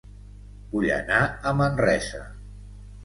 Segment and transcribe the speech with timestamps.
[0.71, 2.27] Vull anar a Manresa